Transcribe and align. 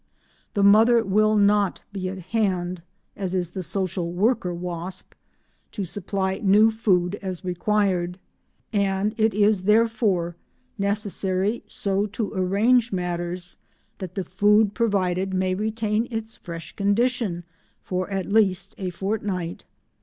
The 0.55 0.63
mother 0.63 1.03
will 1.05 1.35
not 1.35 1.81
be 1.93 2.09
at 2.09 2.17
hand—as 2.33 3.35
is 3.35 3.51
the 3.51 3.61
social 3.61 4.11
worker 4.11 4.51
wasp—to 4.51 5.83
supply 5.83 6.39
new 6.39 6.71
food 6.71 7.19
as 7.21 7.45
required, 7.45 8.17
and 8.73 9.13
it 9.15 9.35
is 9.35 9.61
therefore 9.61 10.35
necessary 10.79 11.61
so 11.67 12.07
to 12.07 12.33
arrange 12.33 12.91
matters 12.91 13.57
that 13.99 14.15
the 14.15 14.23
food 14.23 14.73
provided 14.73 15.35
may 15.35 15.53
retain 15.53 16.07
its 16.09 16.35
fresh 16.35 16.75
condition 16.75 17.43
for 17.83 18.09
at 18.09 18.25
least 18.25 18.73
a 18.79 18.89
fortnight. 18.89 19.65